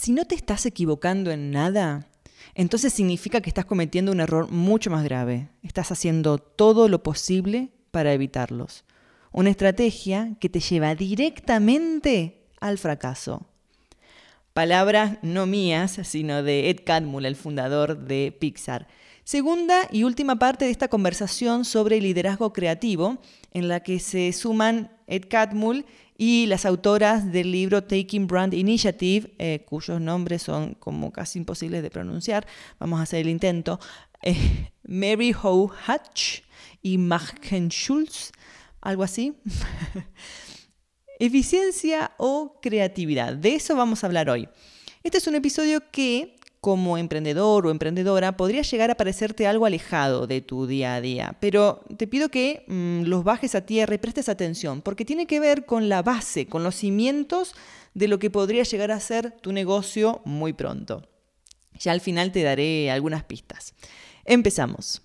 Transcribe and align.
si 0.00 0.12
no 0.12 0.24
te 0.24 0.34
estás 0.34 0.64
equivocando 0.64 1.30
en 1.30 1.50
nada, 1.50 2.08
entonces 2.54 2.90
significa 2.90 3.42
que 3.42 3.50
estás 3.50 3.66
cometiendo 3.66 4.12
un 4.12 4.20
error 4.20 4.50
mucho 4.50 4.90
más 4.90 5.04
grave. 5.04 5.50
Estás 5.62 5.92
haciendo 5.92 6.38
todo 6.38 6.88
lo 6.88 7.02
posible 7.02 7.68
para 7.90 8.14
evitarlos. 8.14 8.86
Una 9.30 9.50
estrategia 9.50 10.38
que 10.40 10.48
te 10.48 10.60
lleva 10.60 10.94
directamente 10.94 12.46
al 12.60 12.78
fracaso. 12.78 13.46
Palabras 14.54 15.18
no 15.20 15.44
mías, 15.44 16.00
sino 16.04 16.42
de 16.42 16.70
Ed 16.70 16.78
Catmull, 16.82 17.26
el 17.26 17.36
fundador 17.36 17.98
de 17.98 18.34
Pixar. 18.40 18.88
Segunda 19.24 19.86
y 19.92 20.04
última 20.04 20.38
parte 20.38 20.64
de 20.64 20.70
esta 20.70 20.88
conversación 20.88 21.66
sobre 21.66 22.00
liderazgo 22.00 22.54
creativo, 22.54 23.18
en 23.52 23.68
la 23.68 23.80
que 23.80 23.98
se 23.98 24.32
suman 24.32 24.90
Ed 25.06 25.24
Catmull 25.28 25.84
y 26.22 26.44
las 26.44 26.66
autoras 26.66 27.32
del 27.32 27.50
libro 27.50 27.82
Taking 27.82 28.26
Brand 28.26 28.52
Initiative, 28.52 29.32
eh, 29.38 29.64
cuyos 29.66 30.02
nombres 30.02 30.42
son 30.42 30.74
como 30.74 31.10
casi 31.12 31.38
imposibles 31.38 31.82
de 31.82 31.88
pronunciar, 31.88 32.46
vamos 32.78 33.00
a 33.00 33.04
hacer 33.04 33.20
el 33.20 33.30
intento, 33.30 33.80
eh, 34.20 34.70
Mary 34.82 35.34
Ho 35.42 35.72
Hutch 35.88 36.42
y 36.82 36.98
Machen 36.98 37.70
Schulz, 37.70 38.32
algo 38.82 39.02
así. 39.02 39.32
Eficiencia 41.18 42.12
o 42.18 42.60
creatividad, 42.60 43.34
de 43.34 43.54
eso 43.54 43.74
vamos 43.74 44.04
a 44.04 44.06
hablar 44.06 44.28
hoy. 44.28 44.46
Este 45.02 45.16
es 45.16 45.26
un 45.26 45.36
episodio 45.36 45.90
que 45.90 46.36
como 46.60 46.98
emprendedor 46.98 47.66
o 47.66 47.70
emprendedora 47.70 48.36
podría 48.36 48.62
llegar 48.62 48.90
a 48.90 48.96
parecerte 48.96 49.46
algo 49.46 49.66
alejado 49.66 50.26
de 50.26 50.40
tu 50.42 50.66
día 50.66 50.94
a 50.94 51.00
día, 51.00 51.36
pero 51.40 51.82
te 51.96 52.06
pido 52.06 52.28
que 52.28 52.64
mm, 52.66 53.02
los 53.04 53.24
bajes 53.24 53.54
a 53.54 53.64
tierra 53.64 53.94
y 53.94 53.98
prestes 53.98 54.28
atención, 54.28 54.82
porque 54.82 55.04
tiene 55.04 55.26
que 55.26 55.40
ver 55.40 55.64
con 55.64 55.88
la 55.88 56.02
base, 56.02 56.46
con 56.46 56.62
los 56.62 56.74
cimientos 56.74 57.54
de 57.94 58.08
lo 58.08 58.18
que 58.18 58.30
podría 58.30 58.62
llegar 58.62 58.90
a 58.90 59.00
ser 59.00 59.32
tu 59.40 59.52
negocio 59.52 60.20
muy 60.24 60.52
pronto. 60.52 61.08
Ya 61.78 61.92
al 61.92 62.00
final 62.00 62.30
te 62.30 62.42
daré 62.42 62.90
algunas 62.90 63.24
pistas. 63.24 63.74
Empezamos. 64.24 65.02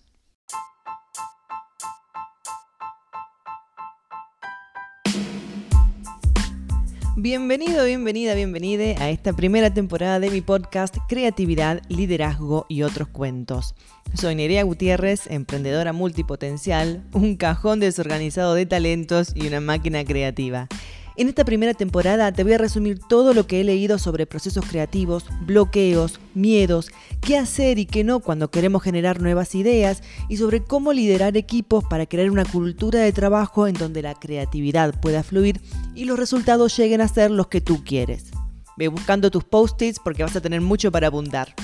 Bienvenido, 7.25 7.85
bienvenida, 7.85 8.35
bienvenida 8.35 9.03
a 9.03 9.09
esta 9.09 9.33
primera 9.33 9.73
temporada 9.73 10.19
de 10.19 10.29
mi 10.29 10.41
podcast 10.41 10.95
Creatividad, 11.09 11.81
Liderazgo 11.89 12.67
y 12.69 12.83
otros 12.83 13.07
cuentos. 13.07 13.73
Soy 14.13 14.35
Nerea 14.35 14.61
Gutiérrez, 14.61 15.25
emprendedora 15.25 15.91
multipotencial, 15.91 17.03
un 17.13 17.35
cajón 17.35 17.79
desorganizado 17.79 18.53
de 18.53 18.67
talentos 18.67 19.31
y 19.33 19.47
una 19.47 19.59
máquina 19.59 20.05
creativa. 20.05 20.67
En 21.17 21.29
esta 21.29 21.45
primera 21.45 21.73
temporada 21.73 22.33
te 22.33 22.43
voy 22.43 22.53
a 22.53 22.57
resumir 22.57 22.99
todo 22.99 23.33
lo 23.33 23.47
que 23.47 23.61
he 23.61 23.63
leído 23.63 23.97
sobre 23.97 24.25
procesos 24.25 24.65
creativos, 24.65 25.23
bloqueos, 25.45 26.19
miedos, 26.33 26.91
qué 27.21 27.37
hacer 27.37 27.79
y 27.79 27.85
qué 27.85 28.03
no 28.03 28.19
cuando 28.19 28.51
queremos 28.51 28.83
generar 28.83 29.21
nuevas 29.21 29.55
ideas 29.55 30.03
y 30.27 30.35
sobre 30.35 30.61
cómo 30.61 30.91
liderar 30.91 31.37
equipos 31.37 31.85
para 31.85 32.05
crear 32.05 32.29
una 32.29 32.43
cultura 32.43 32.99
de 32.99 33.13
trabajo 33.13 33.65
en 33.67 33.75
donde 33.75 34.01
la 34.01 34.15
creatividad 34.15 34.99
pueda 34.99 35.23
fluir 35.23 35.61
y 35.95 36.03
los 36.03 36.19
resultados 36.19 36.75
lleguen 36.75 36.99
a 36.99 37.07
ser 37.07 37.31
los 37.31 37.47
que 37.47 37.61
tú 37.61 37.85
quieres. 37.85 38.31
Ve 38.75 38.89
buscando 38.89 39.31
tus 39.31 39.45
post-its 39.45 39.99
porque 40.03 40.23
vas 40.23 40.35
a 40.35 40.41
tener 40.41 40.59
mucho 40.59 40.91
para 40.91 41.07
abundar. 41.07 41.55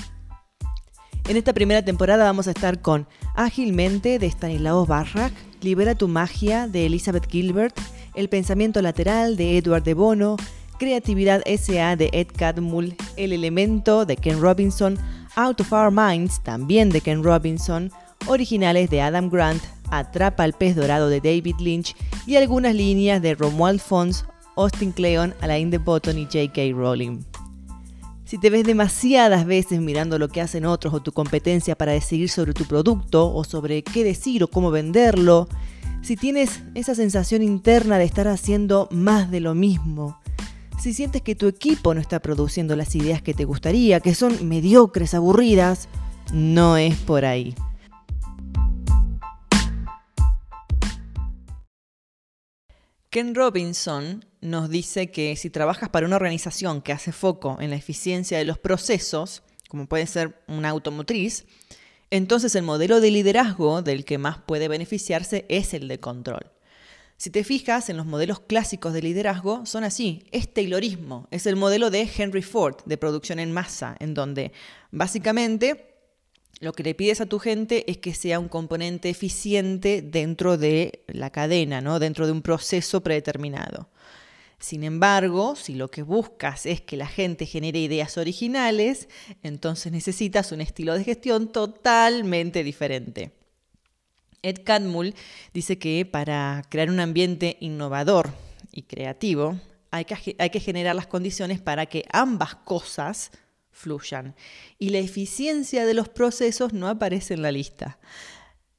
En 1.28 1.36
esta 1.36 1.52
primera 1.52 1.84
temporada 1.84 2.24
vamos 2.24 2.48
a 2.48 2.52
estar 2.52 2.80
con 2.80 3.06
Ágilmente 3.34 4.18
de 4.18 4.26
Stanislav 4.26 4.86
Barrak, 4.86 5.32
Libera 5.62 5.94
tu 5.94 6.08
magia 6.08 6.66
de 6.66 6.86
Elizabeth 6.86 7.30
Gilbert, 7.30 7.78
El 8.14 8.28
pensamiento 8.28 8.82
lateral 8.82 9.36
de 9.36 9.56
Edward 9.56 9.84
de 9.84 9.94
Bono, 9.94 10.36
Creatividad 10.78 11.42
SA 11.46 11.96
de 11.96 12.10
Ed 12.12 12.26
Catmull, 12.36 12.94
El 13.16 13.32
elemento 13.32 14.04
de 14.04 14.16
Ken 14.16 14.40
Robinson, 14.40 14.98
Out 15.36 15.62
of 15.62 15.72
Our 15.72 15.90
Minds 15.90 16.42
también 16.42 16.90
de 16.90 17.00
Ken 17.00 17.24
Robinson, 17.24 17.90
originales 18.26 18.90
de 18.90 19.00
Adam 19.00 19.30
Grant, 19.30 19.62
Atrapa 19.90 20.42
al 20.42 20.52
pez 20.52 20.76
dorado 20.76 21.08
de 21.08 21.20
David 21.20 21.56
Lynch 21.58 21.96
y 22.26 22.36
algunas 22.36 22.74
líneas 22.74 23.22
de 23.22 23.34
Romuald 23.34 23.80
Fons, 23.80 24.26
Austin 24.56 24.92
Kleon, 24.92 25.34
Alain 25.40 25.70
de 25.70 25.78
Botton 25.78 26.18
y 26.18 26.24
J.K. 26.24 26.72
Rowling. 26.74 27.20
Si 28.24 28.38
te 28.38 28.50
ves 28.50 28.64
demasiadas 28.64 29.46
veces 29.46 29.80
mirando 29.80 30.18
lo 30.18 30.28
que 30.28 30.40
hacen 30.40 30.66
otros 30.66 30.92
o 30.94 31.00
tu 31.00 31.12
competencia 31.12 31.76
para 31.76 31.92
decidir 31.92 32.28
sobre 32.28 32.52
tu 32.52 32.64
producto 32.66 33.32
o 33.32 33.44
sobre 33.44 33.82
qué 33.82 34.04
decir 34.04 34.42
o 34.44 34.48
cómo 34.48 34.70
venderlo, 34.70 35.48
si 36.02 36.16
tienes 36.16 36.62
esa 36.74 36.94
sensación 36.94 37.42
interna 37.42 37.96
de 37.96 38.04
estar 38.04 38.26
haciendo 38.26 38.88
más 38.90 39.30
de 39.30 39.40
lo 39.40 39.54
mismo, 39.54 40.20
si 40.80 40.92
sientes 40.92 41.22
que 41.22 41.36
tu 41.36 41.46
equipo 41.46 41.94
no 41.94 42.00
está 42.00 42.20
produciendo 42.20 42.74
las 42.74 42.94
ideas 42.96 43.22
que 43.22 43.34
te 43.34 43.44
gustaría, 43.44 44.00
que 44.00 44.14
son 44.14 44.48
mediocres, 44.48 45.14
aburridas, 45.14 45.88
no 46.32 46.76
es 46.76 46.96
por 46.96 47.24
ahí. 47.24 47.54
Ken 53.10 53.34
Robinson 53.34 54.24
nos 54.40 54.70
dice 54.70 55.10
que 55.12 55.36
si 55.36 55.50
trabajas 55.50 55.90
para 55.90 56.06
una 56.06 56.16
organización 56.16 56.82
que 56.82 56.92
hace 56.92 57.12
foco 57.12 57.58
en 57.60 57.70
la 57.70 57.76
eficiencia 57.76 58.38
de 58.38 58.44
los 58.44 58.58
procesos, 58.58 59.44
como 59.68 59.86
puede 59.86 60.06
ser 60.06 60.42
una 60.48 60.70
automotriz, 60.70 61.44
entonces 62.12 62.54
el 62.54 62.62
modelo 62.62 63.00
de 63.00 63.10
liderazgo 63.10 63.80
del 63.80 64.04
que 64.04 64.18
más 64.18 64.36
puede 64.36 64.68
beneficiarse 64.68 65.46
es 65.48 65.72
el 65.72 65.88
de 65.88 65.98
control. 65.98 66.52
Si 67.16 67.30
te 67.30 67.42
fijas 67.42 67.88
en 67.88 67.96
los 67.96 68.04
modelos 68.04 68.38
clásicos 68.40 68.92
de 68.92 69.00
liderazgo, 69.00 69.64
son 69.64 69.82
así. 69.82 70.26
Es 70.30 70.52
Taylorismo, 70.52 71.26
es 71.30 71.46
el 71.46 71.56
modelo 71.56 71.88
de 71.88 72.06
Henry 72.14 72.42
Ford 72.42 72.76
de 72.84 72.98
producción 72.98 73.38
en 73.38 73.50
masa, 73.50 73.96
en 73.98 74.12
donde 74.12 74.52
básicamente 74.90 75.94
lo 76.60 76.74
que 76.74 76.82
le 76.82 76.94
pides 76.94 77.22
a 77.22 77.26
tu 77.26 77.38
gente 77.38 77.90
es 77.90 77.96
que 77.96 78.12
sea 78.12 78.38
un 78.38 78.48
componente 78.48 79.08
eficiente 79.08 80.02
dentro 80.02 80.58
de 80.58 81.04
la 81.06 81.30
cadena, 81.30 81.80
¿no? 81.80 81.98
dentro 81.98 82.26
de 82.26 82.32
un 82.32 82.42
proceso 82.42 83.00
predeterminado. 83.00 83.88
Sin 84.62 84.84
embargo, 84.84 85.56
si 85.56 85.74
lo 85.74 85.90
que 85.90 86.02
buscas 86.02 86.66
es 86.66 86.80
que 86.80 86.96
la 86.96 87.08
gente 87.08 87.46
genere 87.46 87.80
ideas 87.80 88.16
originales, 88.16 89.08
entonces 89.42 89.90
necesitas 89.90 90.52
un 90.52 90.60
estilo 90.60 90.94
de 90.96 91.02
gestión 91.02 91.50
totalmente 91.50 92.62
diferente. 92.62 93.32
Ed 94.40 94.58
Catmull 94.64 95.16
dice 95.52 95.78
que 95.78 96.06
para 96.06 96.62
crear 96.68 96.90
un 96.90 97.00
ambiente 97.00 97.56
innovador 97.58 98.30
y 98.70 98.82
creativo 98.82 99.58
hay 99.90 100.04
que, 100.04 100.36
hay 100.38 100.50
que 100.50 100.60
generar 100.60 100.94
las 100.94 101.08
condiciones 101.08 101.60
para 101.60 101.86
que 101.86 102.04
ambas 102.12 102.54
cosas 102.54 103.32
fluyan. 103.72 104.36
Y 104.78 104.90
la 104.90 104.98
eficiencia 104.98 105.84
de 105.84 105.94
los 105.94 106.08
procesos 106.08 106.72
no 106.72 106.86
aparece 106.86 107.34
en 107.34 107.42
la 107.42 107.50
lista. 107.50 107.98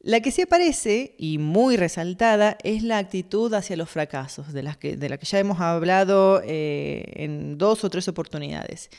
La 0.05 0.19
que 0.19 0.31
sí 0.31 0.41
aparece, 0.41 1.15
y 1.17 1.37
muy 1.37 1.77
resaltada, 1.77 2.57
es 2.61 2.83
la 2.83 2.97
actitud 2.97 3.53
hacia 3.53 3.77
los 3.77 3.89
fracasos, 3.89 4.51
de, 4.51 4.61
las 4.61 4.75
que, 4.75 4.97
de 4.97 5.07
la 5.07 5.17
que 5.17 5.25
ya 5.25 5.39
hemos 5.39 5.61
hablado 5.61 6.41
eh, 6.43 7.05
en 7.15 7.57
dos 7.57 7.85
o 7.85 7.89
tres 7.89 8.09
oportunidades. 8.09 8.89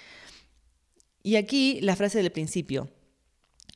Y 1.22 1.36
aquí 1.36 1.78
la 1.82 1.94
frase 1.94 2.22
del 2.22 2.32
principio. 2.32 2.88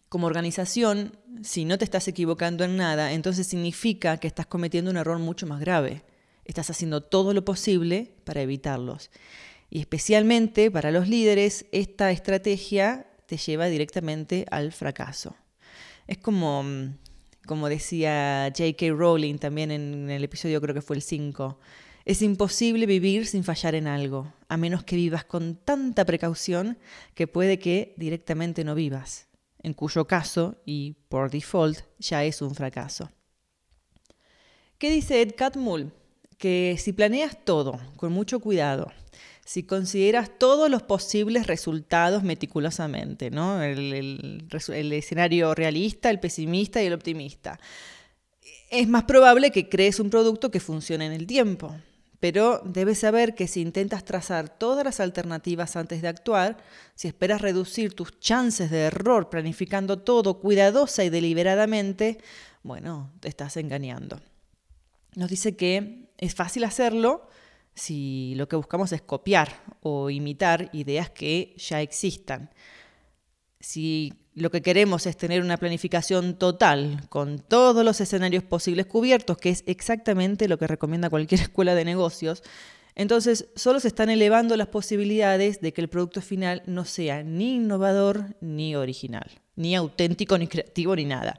Como 0.08 0.26
organización, 0.26 1.18
si 1.42 1.66
no 1.66 1.76
te 1.76 1.84
estás 1.84 2.08
equivocando 2.08 2.64
en 2.64 2.78
nada, 2.78 3.12
entonces 3.12 3.46
significa 3.46 4.16
que 4.16 4.26
estás 4.26 4.46
cometiendo 4.46 4.90
un 4.90 4.96
error 4.96 5.18
mucho 5.18 5.46
más 5.46 5.60
grave. 5.60 6.04
Estás 6.46 6.70
haciendo 6.70 7.02
todo 7.02 7.34
lo 7.34 7.44
posible 7.44 8.14
para 8.24 8.40
evitarlos. 8.40 9.10
Y 9.68 9.80
especialmente 9.80 10.70
para 10.70 10.90
los 10.90 11.08
líderes, 11.08 11.66
esta 11.72 12.10
estrategia 12.10 13.06
te 13.26 13.36
lleva 13.36 13.66
directamente 13.66 14.46
al 14.50 14.72
fracaso. 14.72 15.36
Es 16.06 16.16
como, 16.16 16.64
como 17.48 17.68
decía 17.68 18.52
J.K. 18.56 18.90
Rowling 18.90 19.38
también 19.38 19.72
en 19.72 20.10
el 20.10 20.22
episodio, 20.22 20.60
creo 20.60 20.74
que 20.74 20.82
fue 20.82 20.94
el 20.94 21.02
5. 21.02 21.58
Es 22.04 22.22
imposible 22.22 22.86
vivir 22.86 23.26
sin 23.26 23.42
fallar 23.42 23.74
en 23.74 23.88
algo, 23.88 24.32
a 24.48 24.56
menos 24.56 24.84
que 24.84 24.96
vivas 24.96 25.24
con 25.24 25.56
tanta 25.56 26.04
precaución 26.04 26.78
que 27.14 27.26
puede 27.26 27.58
que 27.58 27.94
directamente 27.96 28.62
no 28.64 28.74
vivas, 28.74 29.28
en 29.62 29.72
cuyo 29.72 30.06
caso, 30.06 30.60
y 30.64 30.96
por 31.08 31.30
default, 31.30 31.80
ya 31.98 32.22
es 32.22 32.40
un 32.42 32.54
fracaso. 32.54 33.10
¿Qué 34.78 34.90
dice 34.90 35.22
Ed 35.22 35.34
Catmull? 35.36 35.90
Que 36.36 36.76
si 36.78 36.92
planeas 36.92 37.44
todo 37.44 37.80
con 37.96 38.12
mucho 38.12 38.40
cuidado, 38.40 38.92
si 39.48 39.62
consideras 39.62 40.30
todos 40.38 40.68
los 40.68 40.82
posibles 40.82 41.46
resultados 41.46 42.22
meticulosamente, 42.22 43.30
¿no? 43.30 43.62
el, 43.62 44.46
escenario 44.92 45.54
realista, 45.54 46.10
el 46.10 46.20
pesimista 46.20 46.82
y 46.82 46.86
el 46.86 46.92
optimista. 46.92 47.58
Es 48.68 48.86
más 48.88 49.04
probable 49.04 49.50
que 49.50 49.70
crees 49.70 50.00
un 50.00 50.10
producto 50.10 50.50
que 50.50 50.60
funcione 50.60 51.06
en 51.06 51.12
el 51.12 51.26
tiempo, 51.26 51.74
pero 52.20 52.60
debes 52.62 52.98
saber 52.98 53.34
que 53.34 53.48
si 53.48 53.62
intentas 53.62 54.04
trazar 54.04 54.50
todas 54.50 54.84
las 54.84 55.00
alternativas 55.00 55.76
antes 55.76 56.02
de 56.02 56.08
actuar, 56.08 56.58
si 56.94 57.08
esperas 57.08 57.40
reducir 57.40 57.94
tus 57.94 58.20
chances 58.20 58.70
de 58.70 58.80
error 58.80 59.30
planificando 59.30 59.98
todo 59.98 60.40
cuidadosa 60.40 61.04
y 61.04 61.08
deliberadamente, 61.08 62.18
bueno, 62.62 63.12
te 63.20 63.28
estás 63.28 63.56
engañando. 63.56 64.20
Nos 65.14 65.30
dice 65.30 65.56
que 65.56 66.10
es 66.18 66.34
fácil 66.34 66.64
hacerlo, 66.64 67.30
si 67.78 68.34
lo 68.34 68.48
que 68.48 68.56
buscamos 68.56 68.92
es 68.92 69.02
copiar 69.02 69.62
o 69.82 70.10
imitar 70.10 70.68
ideas 70.72 71.10
que 71.10 71.54
ya 71.56 71.80
existan. 71.80 72.50
Si 73.60 74.12
lo 74.34 74.50
que 74.50 74.62
queremos 74.62 75.06
es 75.06 75.16
tener 75.16 75.42
una 75.42 75.56
planificación 75.56 76.38
total 76.38 77.06
con 77.08 77.38
todos 77.38 77.84
los 77.84 78.00
escenarios 78.00 78.42
posibles 78.42 78.86
cubiertos, 78.86 79.38
que 79.38 79.50
es 79.50 79.62
exactamente 79.66 80.48
lo 80.48 80.58
que 80.58 80.66
recomienda 80.66 81.10
cualquier 81.10 81.40
escuela 81.42 81.74
de 81.74 81.84
negocios, 81.84 82.42
entonces 82.96 83.46
solo 83.54 83.78
se 83.78 83.88
están 83.88 84.10
elevando 84.10 84.56
las 84.56 84.66
posibilidades 84.66 85.60
de 85.60 85.72
que 85.72 85.80
el 85.80 85.88
producto 85.88 86.20
final 86.20 86.62
no 86.66 86.84
sea 86.84 87.22
ni 87.22 87.56
innovador 87.56 88.36
ni 88.40 88.74
original, 88.74 89.30
ni 89.54 89.76
auténtico, 89.76 90.36
ni 90.36 90.48
creativo, 90.48 90.96
ni 90.96 91.04
nada. 91.04 91.38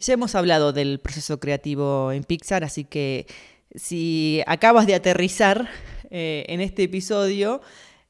Ya 0.00 0.14
hemos 0.14 0.34
hablado 0.34 0.72
del 0.72 0.98
proceso 1.00 1.38
creativo 1.38 2.12
en 2.12 2.24
Pixar, 2.24 2.64
así 2.64 2.84
que 2.84 3.26
si 3.74 4.42
acabas 4.46 4.86
de 4.86 4.94
aterrizar 4.94 5.68
eh, 6.10 6.44
en 6.48 6.60
este 6.60 6.84
episodio, 6.84 7.60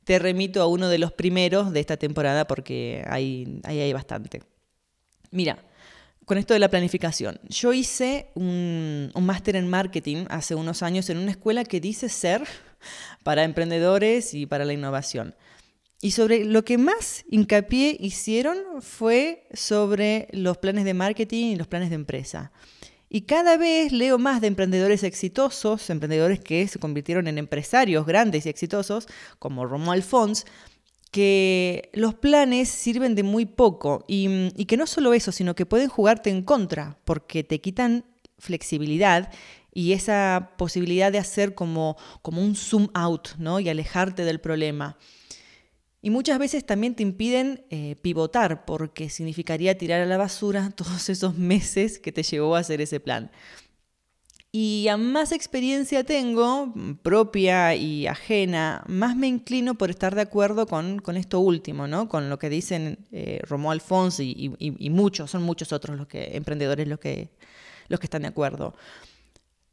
te 0.05 0.19
remito 0.19 0.61
a 0.61 0.67
uno 0.67 0.89
de 0.89 0.99
los 0.99 1.13
primeros 1.13 1.73
de 1.73 1.81
esta 1.81 1.97
temporada 1.97 2.47
porque 2.47 3.05
ahí 3.09 3.61
hay, 3.65 3.93
bastante. 3.93 4.43
Mira, 5.31 5.59
con 6.25 6.39
esto 6.39 6.55
de 6.55 6.61
la 6.61 6.69
planificación, 6.69 7.41
yo 7.49 7.73
hice 7.73 8.29
un, 8.35 9.11
un 9.15 9.27
máster 9.27 9.57
en 9.57 9.69
marketing 9.69 10.27
hace 10.29 10.55
unos 10.55 10.83
años 10.83 11.09
en 11.11 11.19
una 11.19 11.31
escuela 11.31 11.65
que 11.65 11.81
dice 11.81 12.09
ser 12.09 12.43
para 13.23 13.45
emprendedores 13.45 14.35
y 14.35 14.47
para 14.47 14.65
la 14.65 14.73
innovación. 14.73 15.35
Y 16.01 16.11
sobre 16.11 16.45
lo 16.45 16.65
que 16.65 16.79
más 16.79 17.25
hincapié 17.31 17.97
hicieron 18.01 18.59
fue 18.81 19.47
sobre 19.55 20.27
los 20.33 20.59
planes 20.59 20.85
de 20.85 20.95
marketing 20.95 21.47
y 21.47 21.57
los 21.57 21.69
planes 21.69 21.91
de 21.91 21.95
empresa. 21.95 22.51
Y 23.15 23.23
cada 23.27 23.59
vez 23.59 23.93
leo 23.93 24.17
más 24.17 24.41
de 24.41 24.47
emprendedores 24.47 25.03
exitosos, 25.03 25.91
emprendedores 25.91 26.41
que 26.41 26.67
se 26.67 26.79
convirtieron 26.79 27.29
en 27.29 27.37
empresarios 27.37 28.07
grandes 28.07 28.47
y 28.47 28.49
exitosos, 28.49 29.07
como 29.39 29.67
Romo 29.67 29.93
Alfons, 29.93 30.47
que 31.11 31.91
los 31.93 32.15
planes 32.15 32.71
sirven 32.71 33.15
de 33.15 33.23
muy 33.23 33.45
poco 33.45 34.07
y, 34.09 34.49
y, 34.57 34.65
que 34.65 34.79
no 34.79 34.87
solo 34.87 35.13
eso, 35.13 35.31
sino 35.31 35.55
que 35.55 35.67
pueden 35.67 35.91
jugarte 35.91 36.31
en 36.31 36.41
contra, 36.41 36.97
porque 37.05 37.45
te 37.45 37.61
quitan 37.61 38.07
flexibilidad 38.39 39.31
y 39.75 39.93
esa 39.93 40.53
posibilidad 40.57 41.13
de 41.13 41.19
hacer 41.19 41.55
como, 41.55 41.99
como 42.23 42.41
un 42.41 42.57
zoom 42.57 42.89
out 42.95 43.37
¿no? 43.37 43.61
y 43.61 43.69
alejarte 43.69 44.25
del 44.25 44.41
problema. 44.41 44.97
Y 46.05 46.11
muchas 46.11 46.41
veces 46.41 46.67
también 46.67 46.97
te 46.97 47.05
impiden 47.05 47.65
eh, 47.71 47.95
pivotar, 48.03 48.65
porque 48.65 49.09
significaría 49.09 49.79
tirar 49.79 50.01
a 50.01 50.07
la 50.07 50.17
basura 50.17 50.71
todos 50.77 51.09
esos 51.09 51.39
meses 51.39 52.01
que 52.01 52.11
te 52.13 52.25
llevó 52.25 52.57
a 52.57 52.59
hacer 52.59 52.81
ese 52.81 52.99
plan. 52.99 53.31
Y 54.55 54.89
a 54.89 54.99
más 54.99 55.33
experiencia 55.33 56.05
tengo, 56.05 56.75
propia 57.03 57.75
y 57.75 58.07
ajena, 58.07 58.85
más 58.87 59.17
me 59.17 59.27
inclino 59.27 59.77
por 59.77 59.89
estar 59.89 60.15
de 60.15 60.21
acuerdo 60.21 60.67
con, 60.67 61.01
esto 61.17 61.41
último, 61.41 61.87
¿no? 61.87 62.07
con 62.07 62.29
lo 62.29 62.39
que 62.39 62.51
dicen 62.51 62.99
eh, 63.13 63.41
Romo 63.49 63.71
Alfonso 63.71 64.23
y, 64.23 64.91
muchos, 64.91 65.31
son 65.31 65.43
muchos 65.43 65.73
otros 65.73 65.97
los 65.97 66.07
que, 66.07 66.37
emprendedores 66.37 66.87
los 66.87 66.99
que, 66.99 67.31
los 67.89 67.99
que 67.99 68.05
están 68.05 68.23
de 68.23 68.29
acuerdo. 68.29 68.75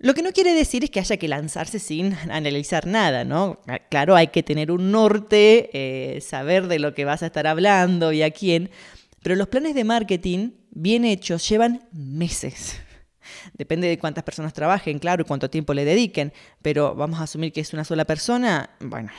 Lo 0.02 0.14
que 0.14 0.24
no 0.24 0.32
quiere 0.32 0.54
decir 0.54 0.86
es 0.86 0.90
que 0.92 1.02
haya 1.02 1.18
que 1.18 1.28
lanzarse 1.28 1.78
sin 1.78 2.14
analizar 2.32 2.88
nada, 2.88 3.26
¿no? 3.26 3.60
Claro, 3.90 4.16
hay 4.16 4.28
que 4.28 4.44
tener 4.44 4.72
un 4.72 4.92
norte, 4.92 5.70
eh, 5.74 6.22
saber 6.22 6.68
de 6.68 6.80
lo 6.80 6.94
que 6.94 7.04
vas 7.04 7.22
a 7.22 7.26
estar 7.26 7.46
hablando 7.48 8.14
y 8.14 8.22
a 8.22 8.32
quién, 8.32 8.70
pero 9.22 9.36
los 9.36 9.50
planes 9.50 9.76
de 9.76 9.84
marketing 9.84 10.52
bien 10.72 11.04
hechos 11.04 11.48
llevan 11.50 11.86
meses. 11.92 12.80
Depende 13.56 13.90
de 13.90 14.00
cuántas 14.00 14.24
personas 14.24 14.54
trabajen, 14.54 15.00
claro, 15.00 15.24
y 15.24 15.26
cuánto 15.26 15.50
tiempo 15.50 15.74
le 15.74 15.84
dediquen, 15.84 16.32
pero 16.62 16.96
vamos 16.96 17.20
a 17.20 17.24
asumir 17.24 17.52
que 17.52 17.60
es 17.60 17.74
una 17.74 17.84
sola 17.84 18.06
persona, 18.06 18.70
bueno, 18.80 19.12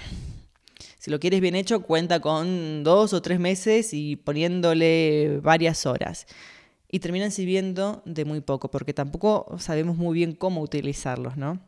si 0.98 1.10
lo 1.10 1.20
quieres 1.20 1.42
bien 1.42 1.56
hecho, 1.56 1.82
cuenta 1.82 2.20
con 2.20 2.84
dos 2.84 3.12
o 3.12 3.20
tres 3.20 3.38
meses 3.38 3.92
y 3.92 4.16
poniéndole 4.16 5.40
varias 5.42 5.84
horas 5.84 6.26
y 6.90 6.98
terminan 6.98 7.30
sirviendo 7.30 8.02
de 8.04 8.24
muy 8.24 8.40
poco, 8.40 8.70
porque 8.70 8.92
tampoco 8.92 9.56
sabemos 9.58 9.96
muy 9.96 10.14
bien 10.14 10.34
cómo 10.34 10.60
utilizarlos, 10.60 11.36
¿no? 11.36 11.60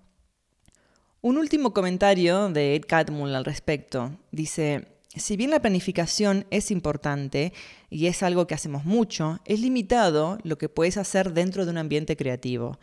Un 1.21 1.39
último 1.39 1.73
comentario 1.73 2.49
de 2.49 2.75
Ed 2.75 2.83
Catmull 2.89 3.35
al 3.35 3.45
respecto. 3.45 4.11
Dice, 4.33 4.89
si 5.15 5.37
bien 5.37 5.51
la 5.51 5.61
planificación 5.61 6.47
es 6.51 6.73
importante 6.73 7.53
y 7.91 8.07
es 8.07 8.25
algo 8.25 8.49
que 8.49 8.55
hacemos 8.55 8.85
mucho, 8.85 9.39
es 9.45 9.61
limitado 9.61 10.39
lo 10.43 10.59
que 10.59 10.69
puedes 10.69 10.97
hacer 10.97 11.33
dentro 11.33 11.65
de 11.65 11.71
un 11.71 11.79
ambiente 11.79 12.17
creativo. 12.17 12.79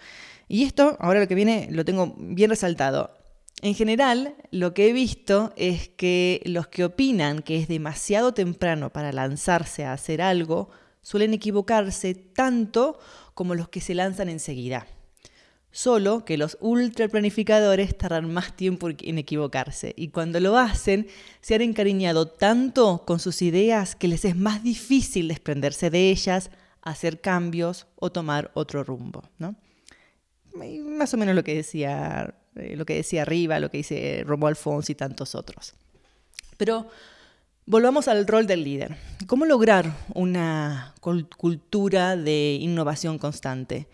Y 0.48 0.64
esto, 0.64 0.96
ahora 1.02 1.20
lo 1.20 1.28
que 1.28 1.36
viene, 1.36 1.68
lo 1.72 1.84
tengo 1.84 2.16
bien 2.18 2.50
resaltado. 2.50 3.12
En 3.62 3.76
general, 3.76 4.36
lo 4.52 4.74
que 4.74 4.88
he 4.88 4.94
visto 4.94 5.52
es 5.58 5.90
que 5.90 6.42
los 6.46 6.68
que 6.68 6.86
opinan 6.86 7.42
que 7.42 7.58
es 7.58 7.68
demasiado 7.68 8.34
temprano 8.34 8.90
para 8.90 9.12
lanzarse 9.12 9.84
a 9.84 9.92
hacer 9.92 10.22
algo, 10.22 10.70
suelen 11.02 11.34
equivocarse 11.34 12.14
tanto 12.16 13.00
como 13.34 13.56
los 13.56 13.70
que 13.70 13.82
se 13.82 13.96
lanzan 13.96 14.30
enseguida. 14.30 14.88
Solo 15.72 16.26
que 16.26 16.38
los 16.38 16.58
ultraplanificadores 16.62 17.96
tardan 17.98 18.34
más 18.34 18.56
tiempo 18.56 18.90
en 18.90 19.18
equivocarse 19.20 19.94
y 19.96 20.10
cuando 20.10 20.40
lo 20.40 20.58
hacen 20.58 21.08
se 21.42 21.56
han 21.56 21.62
encariñado 21.62 22.28
tanto 22.28 23.04
con 23.06 23.20
sus 23.20 23.42
ideas 23.44 23.96
que 23.96 24.08
les 24.08 24.26
es 24.26 24.36
más 24.36 24.64
difícil 24.64 25.28
desprenderse 25.28 25.92
de 25.92 26.10
ellas, 26.10 26.50
hacer 26.82 27.22
cambios 27.22 27.86
o 27.96 28.12
tomar 28.12 28.50
otro 28.56 28.84
rumbo. 28.84 29.24
¿no? 29.38 29.56
más 30.54 31.14
o 31.14 31.18
menos 31.18 31.36
lo 31.36 31.44
que 31.44 31.56
decía, 31.56 32.36
eh, 32.56 32.76
lo 32.76 32.86
que 32.86 32.96
decía 32.96 33.22
arriba, 33.22 33.60
lo 33.60 33.70
que 33.70 33.78
dice 33.78 34.24
Romo 34.26 34.48
Alfonso 34.48 34.92
y 34.92 34.96
tantos 34.96 35.36
otros. 35.36 35.74
Pero 36.58 36.90
Volvamos 37.70 38.08
al 38.08 38.26
rol 38.26 38.48
del 38.48 38.64
líder. 38.64 38.98
¿Cómo 39.28 39.46
lograr 39.46 39.96
una 40.16 40.96
cultura 41.38 42.18
de 42.18 42.58
innovación 42.60 43.20
constante? 43.20 43.88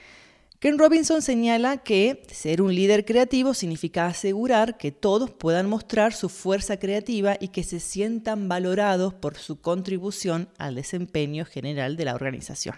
Ken 0.60 0.80
Robinson 0.80 1.22
señala 1.22 1.80
que 1.80 2.24
ser 2.32 2.62
un 2.62 2.74
líder 2.74 3.04
creativo 3.04 3.54
significa 3.54 4.08
asegurar 4.08 4.78
que 4.78 4.94
todos 4.94 5.30
puedan 5.30 5.68
mostrar 5.68 6.14
su 6.14 6.30
fuerza 6.30 6.80
creativa 6.80 7.36
y 7.38 7.50
que 7.50 7.64
se 7.64 7.82
sientan 7.82 8.48
valorados 8.48 9.14
por 9.14 9.36
su 9.36 9.60
contribución 9.60 10.48
al 10.58 10.76
desempeño 10.76 11.44
general 11.44 11.98
de 11.98 12.06
la 12.06 12.16
organización. 12.16 12.78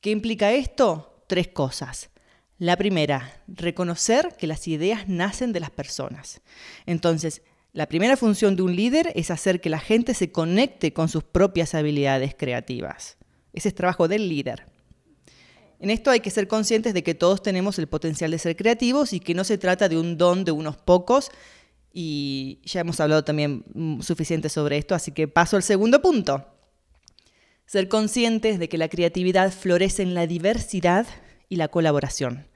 ¿Qué 0.00 0.08
implica 0.08 0.50
esto? 0.52 1.24
Tres 1.26 1.48
cosas. 1.48 2.08
La 2.56 2.78
primera, 2.78 3.42
reconocer 3.46 4.34
que 4.38 4.46
las 4.46 4.66
ideas 4.66 5.08
nacen 5.08 5.52
de 5.52 5.60
las 5.60 5.70
personas. 5.70 6.40
Entonces, 6.86 7.42
la 7.78 7.86
primera 7.88 8.16
función 8.16 8.56
de 8.56 8.62
un 8.62 8.74
líder 8.74 9.12
es 9.14 9.30
hacer 9.30 9.60
que 9.60 9.70
la 9.70 9.78
gente 9.78 10.12
se 10.12 10.32
conecte 10.32 10.92
con 10.92 11.08
sus 11.08 11.22
propias 11.22 11.76
habilidades 11.76 12.34
creativas. 12.36 13.18
Ese 13.52 13.68
es 13.68 13.74
trabajo 13.76 14.08
del 14.08 14.28
líder. 14.28 14.66
En 15.78 15.90
esto 15.90 16.10
hay 16.10 16.18
que 16.18 16.30
ser 16.30 16.48
conscientes 16.48 16.92
de 16.92 17.04
que 17.04 17.14
todos 17.14 17.40
tenemos 17.40 17.78
el 17.78 17.86
potencial 17.86 18.32
de 18.32 18.40
ser 18.40 18.56
creativos 18.56 19.12
y 19.12 19.20
que 19.20 19.32
no 19.32 19.44
se 19.44 19.58
trata 19.58 19.88
de 19.88 19.96
un 19.96 20.18
don 20.18 20.44
de 20.44 20.50
unos 20.50 20.76
pocos. 20.76 21.30
Y 21.92 22.58
ya 22.64 22.80
hemos 22.80 22.98
hablado 22.98 23.22
también 23.22 23.62
mm, 23.72 24.00
suficiente 24.00 24.48
sobre 24.48 24.76
esto, 24.76 24.96
así 24.96 25.12
que 25.12 25.28
paso 25.28 25.54
al 25.54 25.62
segundo 25.62 26.02
punto. 26.02 26.48
Ser 27.64 27.86
conscientes 27.86 28.58
de 28.58 28.68
que 28.68 28.76
la 28.76 28.88
creatividad 28.88 29.52
florece 29.52 30.02
en 30.02 30.14
la 30.14 30.26
diversidad 30.26 31.06
y 31.48 31.54
la 31.54 31.68
colaboración. 31.68 32.48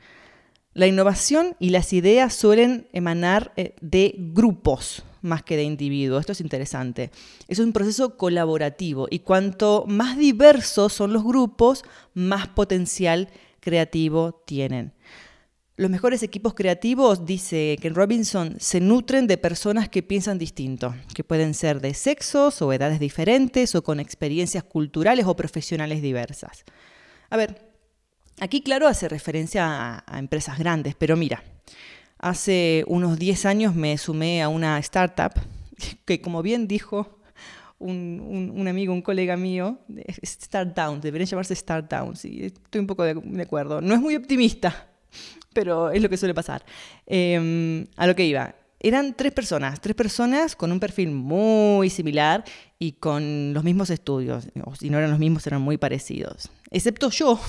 La 0.74 0.88
innovación 0.88 1.54
y 1.60 1.70
las 1.70 1.92
ideas 1.92 2.34
suelen 2.34 2.88
emanar 2.92 3.52
eh, 3.56 3.76
de 3.80 4.16
grupos, 4.18 5.04
más 5.22 5.42
que 5.42 5.56
de 5.56 5.62
individuo. 5.62 6.18
Esto 6.18 6.32
es 6.32 6.40
interesante. 6.40 7.10
Es 7.48 7.58
un 7.58 7.72
proceso 7.72 8.16
colaborativo 8.16 9.06
y 9.10 9.20
cuanto 9.20 9.84
más 9.88 10.18
diversos 10.18 10.92
son 10.92 11.12
los 11.12 11.24
grupos, 11.24 11.84
más 12.14 12.48
potencial 12.48 13.28
creativo 13.60 14.42
tienen. 14.44 14.92
Los 15.76 15.90
mejores 15.90 16.22
equipos 16.22 16.52
creativos, 16.52 17.24
dice 17.24 17.78
Ken 17.80 17.94
Robinson, 17.94 18.56
se 18.60 18.80
nutren 18.80 19.26
de 19.26 19.38
personas 19.38 19.88
que 19.88 20.02
piensan 20.02 20.36
distinto, 20.36 20.94
que 21.14 21.24
pueden 21.24 21.54
ser 21.54 21.80
de 21.80 21.94
sexos 21.94 22.60
o 22.60 22.72
edades 22.72 23.00
diferentes 23.00 23.74
o 23.74 23.82
con 23.82 23.98
experiencias 23.98 24.64
culturales 24.64 25.24
o 25.26 25.34
profesionales 25.34 26.02
diversas. 26.02 26.64
A 27.30 27.38
ver, 27.38 27.72
aquí 28.38 28.60
claro 28.60 28.86
hace 28.86 29.08
referencia 29.08 29.66
a, 29.66 30.04
a 30.06 30.18
empresas 30.18 30.58
grandes, 30.58 30.94
pero 30.94 31.16
mira, 31.16 31.42
Hace 32.22 32.84
unos 32.86 33.18
10 33.18 33.46
años 33.46 33.74
me 33.74 33.98
sumé 33.98 34.42
a 34.42 34.48
una 34.48 34.78
startup 34.78 35.32
que, 36.06 36.20
como 36.20 36.40
bien 36.40 36.68
dijo 36.68 37.18
un, 37.80 38.64
amigo, 38.68 38.92
un 38.92 39.02
colega 39.02 39.36
mío, 39.36 39.80
Start 40.24 40.74
Down, 40.76 41.00
deberían 41.00 41.28
llamarse 41.28 41.54
Start 41.56 41.90
Down, 41.90 42.14
sí, 42.14 42.44
estoy 42.44 42.80
un 42.80 42.86
poco 42.86 43.02
de, 43.02 43.42
acuerdo. 43.42 43.80
No 43.80 43.94
es 43.94 44.00
muy 44.00 44.14
optimista, 44.14 44.88
pero 45.52 45.90
es 45.90 46.00
lo 46.00 46.08
que 46.08 46.16
suele 46.16 46.32
pasar. 46.32 46.64
Em, 47.06 47.86
a 47.96 48.06
lo 48.06 48.14
que 48.14 48.24
iba, 48.24 48.54
eran 48.78 49.14
tres 49.14 49.32
personas, 49.32 49.80
tres 49.80 49.96
personas 49.96 50.54
con 50.54 50.70
un 50.72 50.80
perfil 50.80 51.10
muy 51.10 51.90
similar 51.90 52.44
y 52.78 52.92
con 52.92 53.52
los 53.52 53.64
mismos 53.64 53.90
estudios, 53.90 54.48
o 54.64 54.74
si 54.74 54.90
no 54.90 54.98
eran 54.98 55.10
los 55.10 55.18
mismos, 55.18 55.46
eran 55.46 55.62
muy 55.62 55.76
parecidos, 55.76 56.50
excepto 56.70 57.10
yo, 57.10 57.40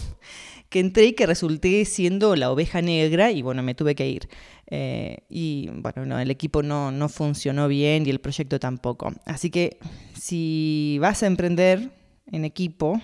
que 0.74 0.80
entré 0.80 1.06
y 1.06 1.14
que 1.14 1.28
resulté 1.28 1.86
siendo 1.86 2.36
la 2.36 2.50
oveja 2.52 2.82
negra 2.82 3.30
y 3.30 3.44
bueno, 3.44 3.62
me 3.62 3.76
tuve 3.76 3.94
que 3.94 4.10
ir. 4.10 4.28
Eh, 4.66 5.20
y 5.30 5.70
bueno, 5.70 6.04
no, 6.08 6.20
el 6.20 6.32
equipo 6.32 6.64
no, 6.64 6.92
no 6.92 7.10
funcionó 7.10 7.68
bien 7.68 8.08
y 8.08 8.10
el 8.10 8.20
proyecto 8.20 8.60
tampoco. 8.60 9.14
Así 9.28 9.52
que 9.52 9.78
si 10.20 10.98
vas 11.00 11.22
a 11.22 11.28
emprender 11.28 11.92
en 12.32 12.44
equipo, 12.44 13.00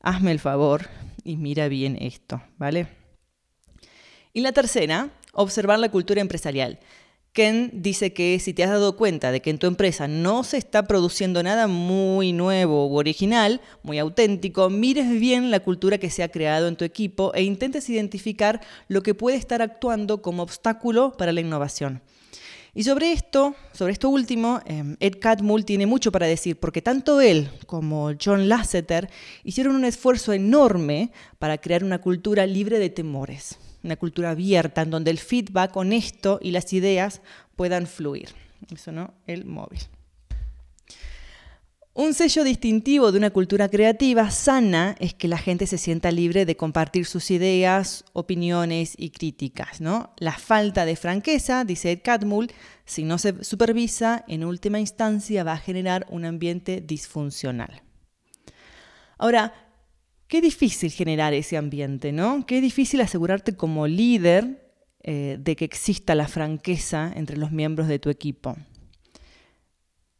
hazme 0.00 0.32
el 0.32 0.38
favor 0.38 0.82
y 1.24 1.38
mira 1.38 1.66
bien 1.68 1.96
esto, 1.98 2.42
¿vale? 2.58 2.88
Y 4.34 4.42
la 4.42 4.52
tercera, 4.52 5.08
observar 5.32 5.78
la 5.78 5.88
cultura 5.88 6.20
empresarial. 6.20 6.78
Ken 7.32 7.70
dice 7.72 8.12
que 8.12 8.40
si 8.40 8.52
te 8.52 8.64
has 8.64 8.70
dado 8.70 8.96
cuenta 8.96 9.30
de 9.30 9.40
que 9.40 9.50
en 9.50 9.58
tu 9.58 9.68
empresa 9.68 10.08
no 10.08 10.42
se 10.42 10.56
está 10.56 10.82
produciendo 10.88 11.44
nada 11.44 11.68
muy 11.68 12.32
nuevo 12.32 12.88
u 12.88 12.96
original, 12.96 13.60
muy 13.84 14.00
auténtico, 14.00 14.68
mires 14.68 15.08
bien 15.08 15.52
la 15.52 15.60
cultura 15.60 15.98
que 15.98 16.10
se 16.10 16.24
ha 16.24 16.28
creado 16.30 16.66
en 16.66 16.74
tu 16.74 16.84
equipo 16.84 17.32
e 17.34 17.44
intentes 17.44 17.88
identificar 17.88 18.60
lo 18.88 19.04
que 19.04 19.14
puede 19.14 19.36
estar 19.36 19.62
actuando 19.62 20.22
como 20.22 20.42
obstáculo 20.42 21.12
para 21.16 21.32
la 21.32 21.40
innovación. 21.40 22.02
Y 22.74 22.82
sobre 22.82 23.12
esto, 23.12 23.54
sobre 23.72 23.92
esto 23.92 24.08
último, 24.08 24.60
em, 24.66 24.96
Ed 24.98 25.18
Catmull 25.20 25.64
tiene 25.64 25.86
mucho 25.86 26.10
para 26.10 26.26
decir, 26.26 26.58
porque 26.58 26.82
tanto 26.82 27.20
él 27.20 27.50
como 27.66 28.12
John 28.22 28.48
Lasseter 28.48 29.08
hicieron 29.44 29.76
un 29.76 29.84
esfuerzo 29.84 30.32
enorme 30.32 31.12
para 31.38 31.58
crear 31.58 31.84
una 31.84 32.00
cultura 32.00 32.44
libre 32.46 32.80
de 32.80 32.90
temores 32.90 33.58
una 33.82 33.96
cultura 33.96 34.30
abierta 34.30 34.82
en 34.82 34.90
donde 34.90 35.10
el 35.10 35.18
feedback 35.18 35.76
honesto 35.76 36.38
y 36.42 36.50
las 36.50 36.72
ideas 36.72 37.22
puedan 37.56 37.86
fluir. 37.86 38.30
Eso 38.72 38.92
no, 38.92 39.14
el 39.26 39.44
móvil. 39.44 39.80
Un 41.92 42.14
sello 42.14 42.44
distintivo 42.44 43.10
de 43.10 43.18
una 43.18 43.30
cultura 43.30 43.68
creativa 43.68 44.30
sana 44.30 44.94
es 45.00 45.12
que 45.12 45.26
la 45.26 45.38
gente 45.38 45.66
se 45.66 45.76
sienta 45.76 46.12
libre 46.12 46.46
de 46.46 46.56
compartir 46.56 47.04
sus 47.04 47.32
ideas, 47.32 48.04
opiniones 48.12 48.94
y 48.96 49.10
críticas. 49.10 49.80
¿no? 49.80 50.14
La 50.18 50.32
falta 50.32 50.84
de 50.84 50.94
franqueza, 50.94 51.64
dice 51.64 51.90
Ed 51.90 52.00
Catmull, 52.04 52.52
si 52.84 53.02
no 53.02 53.18
se 53.18 53.42
supervisa, 53.42 54.24
en 54.28 54.44
última 54.44 54.78
instancia 54.78 55.42
va 55.42 55.54
a 55.54 55.58
generar 55.58 56.06
un 56.10 56.24
ambiente 56.24 56.80
disfuncional. 56.80 57.82
Ahora, 59.18 59.52
Qué 60.30 60.40
difícil 60.40 60.92
generar 60.92 61.34
ese 61.34 61.56
ambiente, 61.56 62.12
¿no? 62.12 62.46
Qué 62.46 62.60
difícil 62.60 63.00
asegurarte 63.00 63.56
como 63.56 63.88
líder 63.88 64.72
eh, 65.02 65.38
de 65.40 65.56
que 65.56 65.64
exista 65.64 66.14
la 66.14 66.28
franqueza 66.28 67.12
entre 67.16 67.36
los 67.36 67.50
miembros 67.50 67.88
de 67.88 67.98
tu 67.98 68.10
equipo. 68.10 68.56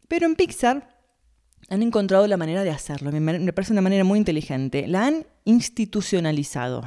Pero 0.09 0.27
en 0.27 0.35
Pixar 0.35 0.99
han 1.69 1.83
encontrado 1.85 2.27
la 2.27 2.37
manera 2.37 2.65
de 2.65 2.71
hacerlo. 2.71 3.13
Me 3.13 3.53
parece 3.53 3.73
una 3.73 3.83
manera 3.83 4.03
muy 4.03 4.19
inteligente. 4.19 4.89
La 4.89 5.07
han 5.07 5.27
institucionalizado 5.45 6.83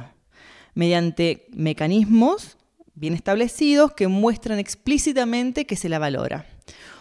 mediante 0.74 1.46
mecanismos 1.54 2.58
bien 2.94 3.14
establecidos 3.14 3.94
que 3.94 4.06
muestran 4.06 4.58
explícitamente 4.58 5.64
que 5.64 5.76
se 5.76 5.88
la 5.88 5.98
valora. 5.98 6.44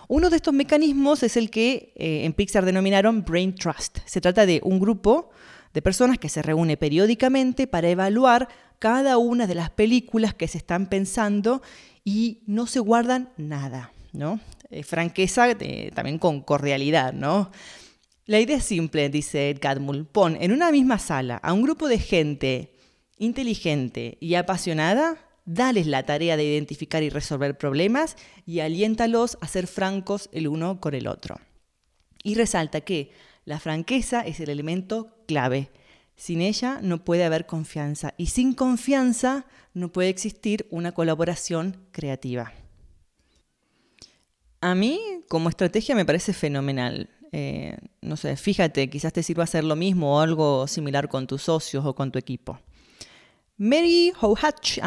Uno 0.08 0.30
de 0.30 0.38
estos 0.38 0.53
mecanismos 0.53 1.22
es 1.22 1.36
el 1.36 1.50
que 1.50 1.92
eh, 1.98 2.24
en 2.24 2.32
Pixar 2.32 2.63
denominaron 2.63 3.25
Brain 3.25 3.53
Trust. 3.53 3.98
Se 4.06 4.22
trata 4.22 4.46
de 4.46 4.62
un 4.63 4.80
grupo 4.80 5.30
de 5.74 5.82
personas 5.82 6.20
que 6.20 6.30
se 6.30 6.42
reúne 6.42 6.77
periódicamente 6.77 7.68
para 7.68 7.89
evaluar 7.89 8.48
cada 8.80 9.18
una 9.18 9.48
de 9.48 9.56
las 9.56 9.70
películas 9.70 10.34
que 10.34 10.48
se 10.48 10.58
están 10.58 10.88
pensando 10.88 11.62
y 12.03 12.44
no 12.46 12.68
se 12.68 12.80
guardan 12.80 13.30
nada, 13.38 13.92
¿no? 14.12 14.39
Eh, 14.70 14.84
franqueza 14.84 15.50
eh, 15.51 15.92
también 15.94 16.20
con 16.20 16.42
cordialidad, 16.42 17.13
¿no? 17.13 17.51
La 18.25 18.39
idea 18.39 18.58
es 18.58 18.65
simple, 18.65 19.10
dice 19.10 19.50
Ed. 19.50 19.60
Pon 20.12 20.38
en 20.39 20.51
una 20.51 20.72
misma 20.72 20.98
sala 20.98 21.38
a 21.38 21.53
un 21.53 21.62
grupo 21.62 21.88
de 21.88 22.00
gente 22.00 22.74
inteligente 23.18 24.18
y 24.22 24.36
apasionada, 24.36 25.18
dales 25.46 25.88
la 25.88 26.03
tarea 26.03 26.38
de 26.38 26.46
identificar 26.46 27.03
y 27.03 27.10
resolver 27.10 27.58
problemas 27.58 28.15
y 28.46 28.62
aliéntalos 28.62 29.38
a 29.42 29.48
ser 29.48 29.68
francos 29.68 30.30
el 30.32 30.48
uno 30.48 30.80
con 30.80 30.94
el 30.94 31.08
otro. 31.08 31.39
Y 32.24 32.36
resalta 32.36 32.82
que 32.82 33.12
la 33.45 33.59
franqueza 33.59 34.21
es 34.21 34.39
el 34.39 34.50
elemento 34.50 35.17
clave. 35.27 35.71
Sin 36.15 36.41
ella 36.41 36.79
no 36.81 37.03
puede 37.03 37.23
haber 37.23 37.45
confianza 37.45 38.13
y 38.17 38.27
sin 38.27 38.53
confianza 38.53 39.45
no 39.73 39.91
puede 39.91 40.09
existir 40.09 40.67
una 40.69 40.91
colaboración 40.91 41.77
creativa. 41.91 42.53
A 44.62 44.75
mí 44.75 45.00
como 45.27 45.50
estrategia 45.50 45.95
me 45.95 46.05
parece 46.05 46.33
fenomenal. 46.33 47.09
Eh, 47.31 47.77
no 48.01 48.15
sé, 48.15 48.38
fíjate, 48.38 48.89
quizás 48.89 49.12
te 49.12 49.23
sirva 49.23 49.43
hacer 49.43 49.63
lo 49.63 49.75
mismo 49.75 50.15
o 50.15 50.19
algo 50.19 50.67
similar 50.67 51.09
con 51.09 51.25
tus 51.25 51.41
socios 51.41 51.83
o 51.85 51.95
con 51.95 52.12
tu 52.12 52.19
equipo. 52.19 52.59
Mary 53.57 54.13
Hohatch 54.19 54.79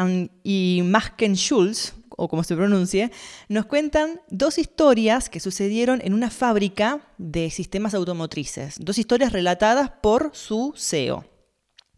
y 0.43 0.81
Masken 0.83 1.35
Schulz 1.35 1.93
o 2.17 2.27
como 2.27 2.43
se 2.43 2.55
pronuncie, 2.55 3.11
nos 3.47 3.67
cuentan 3.67 4.19
dos 4.29 4.57
historias 4.57 5.29
que 5.29 5.39
sucedieron 5.39 6.01
en 6.03 6.13
una 6.13 6.29
fábrica 6.29 6.99
de 7.17 7.49
sistemas 7.49 7.93
automotrices. 7.93 8.75
Dos 8.79 8.97
historias 8.97 9.31
relatadas 9.31 9.91
por 10.01 10.31
su 10.33 10.73
CEO, 10.75 11.23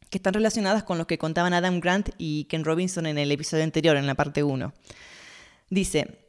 que 0.10 0.18
están 0.18 0.34
relacionadas 0.34 0.84
con 0.84 0.98
lo 0.98 1.08
que 1.08 1.18
contaban 1.18 1.54
Adam 1.54 1.80
Grant 1.80 2.10
y 2.18 2.44
Ken 2.44 2.66
Robinson 2.66 3.08
en 3.08 3.18
el 3.18 3.32
episodio 3.32 3.64
anterior, 3.64 3.96
en 3.96 4.06
la 4.06 4.16
parte 4.16 4.44
1. 4.44 4.74
Dice, 5.70 6.20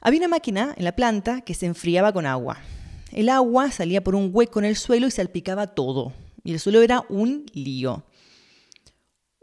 había 0.00 0.20
una 0.20 0.28
máquina 0.28 0.74
en 0.76 0.84
la 0.84 0.92
planta 0.92 1.40
que 1.40 1.54
se 1.54 1.66
enfriaba 1.66 2.12
con 2.12 2.26
agua. 2.26 2.58
El 3.12 3.30
agua 3.30 3.70
salía 3.70 4.04
por 4.04 4.14
un 4.14 4.30
hueco 4.32 4.58
en 4.58 4.66
el 4.66 4.76
suelo 4.76 5.06
y 5.06 5.10
salpicaba 5.10 5.68
todo. 5.68 6.12
Y 6.44 6.52
el 6.52 6.60
suelo 6.60 6.82
era 6.82 7.04
un 7.08 7.46
lío. 7.54 8.04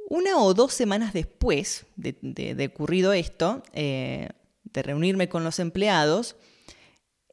Una 0.08 0.38
o 0.38 0.54
dos 0.54 0.74
semanas 0.74 1.14
después 1.14 1.86
de, 1.96 2.72
ocurrido 2.72 3.14
esto, 3.14 3.64
eh, 3.74 4.30
de 4.64 4.84
reunirme 4.84 5.30
con 5.30 5.44
los 5.44 5.60
empleados, 5.60 6.36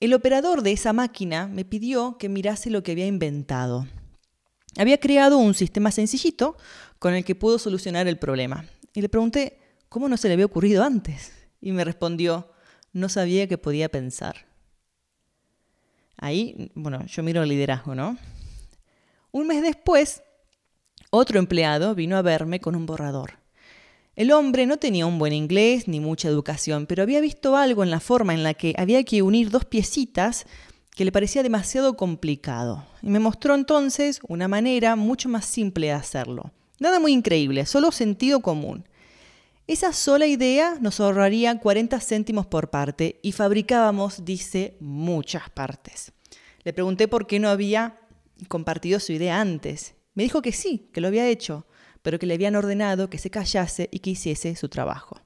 el 0.00 0.14
operador 0.14 0.62
de 0.62 0.72
esa 0.72 0.92
máquina 0.92 1.46
me 1.46 1.64
pidió 1.64 2.16
que 2.18 2.28
mirase 2.28 2.70
lo 2.70 2.82
que 2.82 2.92
había 2.92 3.06
inventado. 3.06 3.86
Había 4.78 4.98
creado 4.98 5.38
un 5.38 5.54
sistema 5.54 5.90
sencillito 5.90 6.56
con 6.98 7.14
el 7.14 7.24
que 7.24 7.34
pudo 7.34 7.58
solucionar 7.58 8.08
el 8.08 8.18
problema. 8.18 8.64
Y 8.94 9.02
le 9.02 9.08
pregunté, 9.08 9.58
¿cómo 9.88 10.08
no 10.08 10.16
se 10.16 10.28
le 10.28 10.34
había 10.34 10.46
ocurrido 10.46 10.82
antes? 10.82 11.32
Y 11.60 11.72
me 11.72 11.84
respondió, 11.84 12.50
no 12.92 13.08
sabía 13.08 13.46
que 13.46 13.58
podía 13.58 13.90
pensar. 13.90 14.46
Ahí, 16.16 16.70
bueno, 16.74 17.04
yo 17.06 17.22
miro 17.22 17.42
el 17.42 17.48
liderazgo, 17.48 17.94
¿no? 17.94 18.16
Un 19.30 19.46
mes 19.46 19.62
después, 19.62 20.22
otro 21.14 21.38
empleado 21.38 21.94
vino 21.94 22.16
a 22.16 22.22
verme 22.22 22.58
con 22.58 22.74
un 22.74 22.86
borrador. 22.86 23.34
El 24.16 24.32
hombre 24.32 24.64
no 24.64 24.78
tenía 24.78 25.04
un 25.04 25.18
buen 25.18 25.34
inglés 25.34 25.86
ni 25.86 26.00
mucha 26.00 26.26
educación, 26.26 26.86
pero 26.86 27.02
había 27.02 27.20
visto 27.20 27.54
algo 27.54 27.82
en 27.82 27.90
la 27.90 28.00
forma 28.00 28.32
en 28.32 28.42
la 28.42 28.54
que 28.54 28.74
había 28.78 29.04
que 29.04 29.20
unir 29.20 29.50
dos 29.50 29.66
piecitas 29.66 30.46
que 30.96 31.04
le 31.04 31.12
parecía 31.12 31.42
demasiado 31.42 31.98
complicado. 31.98 32.86
Y 33.02 33.10
me 33.10 33.18
mostró 33.18 33.54
entonces 33.54 34.20
una 34.26 34.48
manera 34.48 34.96
mucho 34.96 35.28
más 35.28 35.44
simple 35.44 35.88
de 35.88 35.92
hacerlo. 35.92 36.50
Nada 36.80 36.98
muy 36.98 37.12
increíble, 37.12 37.66
solo 37.66 37.92
sentido 37.92 38.40
común. 38.40 38.88
Esa 39.66 39.92
sola 39.92 40.26
idea 40.26 40.78
nos 40.80 40.98
ahorraría 40.98 41.58
40 41.58 42.00
céntimos 42.00 42.46
por 42.46 42.70
parte 42.70 43.20
y 43.22 43.32
fabricábamos, 43.32 44.24
dice, 44.24 44.78
muchas 44.80 45.50
partes. 45.50 46.12
Le 46.64 46.72
pregunté 46.72 47.06
por 47.06 47.26
qué 47.26 47.38
no 47.38 47.50
había 47.50 47.98
compartido 48.48 48.98
su 48.98 49.12
idea 49.12 49.40
antes 49.42 49.94
me 50.14 50.22
dijo 50.22 50.42
que 50.42 50.52
sí, 50.52 50.90
que 50.92 51.00
lo 51.00 51.08
había 51.08 51.28
hecho, 51.28 51.66
pero 52.02 52.18
que 52.18 52.26
le 52.26 52.34
habían 52.34 52.56
ordenado 52.56 53.08
que 53.08 53.18
se 53.18 53.30
callase 53.30 53.88
y 53.92 54.00
que 54.00 54.10
hiciese 54.10 54.54
su 54.56 54.68
trabajo. 54.68 55.20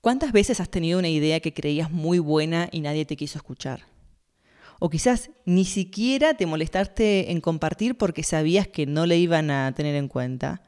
¿Cuántas 0.00 0.32
veces 0.32 0.60
has 0.60 0.70
tenido 0.70 0.98
una 0.98 1.08
idea 1.08 1.40
que 1.40 1.52
creías 1.52 1.90
muy 1.90 2.18
buena 2.18 2.68
y 2.72 2.80
nadie 2.80 3.04
te 3.04 3.16
quiso 3.16 3.36
escuchar? 3.36 3.84
O 4.78 4.88
quizás 4.88 5.30
ni 5.44 5.66
siquiera 5.66 6.34
te 6.34 6.46
molestaste 6.46 7.32
en 7.32 7.42
compartir 7.42 7.98
porque 7.98 8.22
sabías 8.22 8.66
que 8.66 8.86
no 8.86 9.04
le 9.04 9.18
iban 9.18 9.50
a 9.50 9.74
tener 9.74 9.94
en 9.94 10.08
cuenta. 10.08 10.62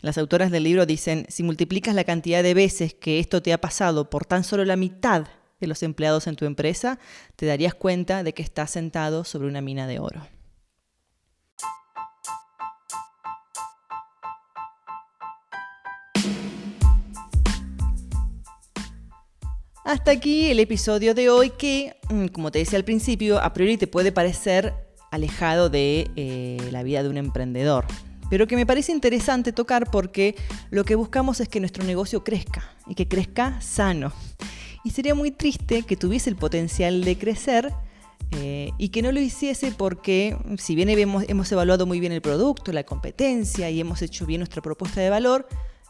Las 0.00 0.18
autoras 0.18 0.50
del 0.50 0.64
libro 0.64 0.84
dicen, 0.84 1.26
si 1.28 1.44
multiplicas 1.44 1.94
la 1.94 2.02
cantidad 2.02 2.42
de 2.42 2.54
veces 2.54 2.92
que 2.92 3.20
esto 3.20 3.40
te 3.40 3.52
ha 3.52 3.60
pasado 3.60 4.10
por 4.10 4.26
tan 4.26 4.42
solo 4.42 4.64
la 4.64 4.74
mitad 4.74 5.28
de 5.60 5.66
los 5.68 5.84
empleados 5.84 6.26
en 6.26 6.34
tu 6.34 6.44
empresa, 6.44 6.98
te 7.36 7.46
darías 7.46 7.74
cuenta 7.74 8.24
de 8.24 8.34
que 8.34 8.42
estás 8.42 8.72
sentado 8.72 9.22
sobre 9.22 9.46
una 9.46 9.60
mina 9.60 9.86
de 9.86 10.00
oro. 10.00 10.26
Hasta 19.86 20.10
aquí 20.10 20.50
el 20.50 20.58
episodio 20.58 21.14
de 21.14 21.30
hoy 21.30 21.50
que, 21.50 21.94
mm, 22.10 22.26
como 22.26 22.50
te 22.50 22.58
decía 22.58 22.76
al 22.76 22.84
principio, 22.84 23.38
a 23.38 23.52
priori 23.52 23.76
te 23.76 23.86
puede 23.86 24.10
parecer 24.10 24.74
alejado 25.12 25.70
de 25.70 26.10
eh, 26.16 26.58
la 26.72 26.82
vida 26.82 27.04
de 27.04 27.08
un 27.08 27.16
emprendedor, 27.16 27.86
pero 28.28 28.48
que 28.48 28.56
me 28.56 28.66
parece 28.66 28.90
interesante 28.90 29.52
tocar 29.52 29.88
porque 29.92 30.34
lo 30.70 30.84
que 30.84 30.96
buscamos 30.96 31.38
es 31.38 31.48
que 31.48 31.60
nuestro 31.60 31.84
negocio 31.84 32.24
crezca 32.24 32.68
y 32.88 32.96
que 32.96 33.06
crezca 33.06 33.60
sano. 33.60 34.12
Y 34.82 34.90
sería 34.90 35.14
muy 35.14 35.30
triste 35.30 35.84
que 35.84 35.96
tuviese 35.96 36.30
el 36.30 36.36
potencial 36.36 37.04
de 37.04 37.16
crecer, 37.16 37.72
Eh, 38.32 38.72
y 38.76 38.88
que 38.88 39.02
no 39.02 39.12
lo 39.12 39.20
hiciese 39.20 39.70
porque, 39.70 40.36
si 40.58 40.74
bien 40.74 40.88
hemos, 40.88 41.22
hemos 41.28 41.52
evaluado 41.52 41.86
muy 41.86 42.00
bien 42.00 42.10
el 42.10 42.20
producto, 42.20 42.72
la 42.72 42.82
competencia 42.82 43.70
y 43.70 43.78
hemos 43.78 44.02
hecho 44.02 44.26
bien 44.26 44.40
nuestra 44.40 44.60
propuesta 44.60 45.00
de 45.00 45.10
valor, 45.10 45.46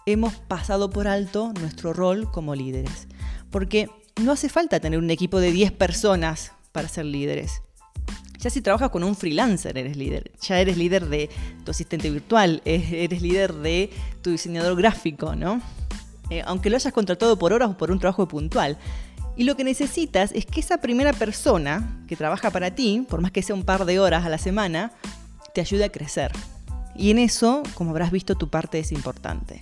hemos 0.07 0.35
pasado 0.35 0.89
por 0.89 1.09
alto 1.09 1.53
nuestro 1.61 1.93
rol 1.93 2.31
como 2.31 2.55
líderes. 2.55 3.09
Porque 3.51 3.91
no 4.23 4.33
hace 4.33 4.49
falta 4.49 4.81
tener 4.81 4.99
un 4.99 5.11
equipo 5.11 5.41
de 5.41 5.51
10 5.51 5.73
personas 5.73 6.53
para 6.73 6.89
ser 6.89 7.05
líderes. 7.05 7.63
Ya 8.39 8.51
si 8.51 8.61
trabajas 8.61 8.91
con 8.91 9.03
un 9.03 9.17
freelancer 9.17 9.77
eres 9.77 9.97
líder, 9.97 10.31
ya 10.41 10.61
eres 10.61 10.77
líder 10.77 11.07
de 11.07 11.29
tu 11.65 11.73
asistente 11.73 12.11
virtual, 12.11 12.63
eres 12.65 13.21
líder 13.21 13.53
de 13.55 13.91
tu 14.23 14.31
diseñador 14.31 14.77
gráfico, 14.77 15.35
¿no? 15.35 15.61
Eh, 16.31 16.43
aunque 16.47 16.71
lo 16.71 16.77
hayas 16.77 16.93
contratado 16.93 17.39
por 17.39 17.53
horas 17.53 17.71
o 17.71 17.77
por 17.77 17.91
un 17.91 17.99
trabajo 17.99 18.29
puntual. 18.29 18.79
Y 19.37 19.45
lo 19.45 19.57
que 19.57 19.65
necesitas 19.65 20.33
es 20.33 20.47
que 20.47 20.61
esa 20.61 20.79
primera 20.79 21.13
persona 21.13 22.05
que 22.09 22.17
trabaja 22.17 22.51
para 22.51 22.75
ti, 22.75 23.05
por 23.09 23.21
más 23.21 23.33
que 23.33 23.43
sea 23.43 23.55
un 23.55 23.65
par 23.65 23.85
de 23.85 23.99
horas 23.99 24.25
a 24.25 24.29
la 24.29 24.39
semana, 24.39 24.93
te 25.53 25.61
ayude 25.61 25.85
a 25.85 25.91
crecer. 25.91 26.31
Y 26.95 27.11
en 27.11 27.19
eso, 27.19 27.63
como 27.75 27.91
habrás 27.91 28.11
visto, 28.11 28.35
tu 28.37 28.49
parte 28.49 28.79
es 28.79 28.93
importante. 28.93 29.61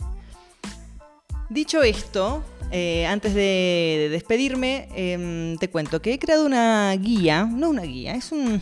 Dicho 1.50 1.82
esto, 1.82 2.42
eh, 2.70 3.06
antes 3.06 3.34
de, 3.34 4.08
despedirme, 4.10 4.88
em, 4.94 5.58
te 5.58 5.68
cuento 5.68 6.00
que 6.00 6.14
he 6.14 6.18
creado 6.18 6.46
una 6.46 6.92
guía, 6.96 7.44
no 7.44 7.70
una 7.70 7.82
guía, 7.82 8.14
es 8.14 8.32
un, 8.32 8.60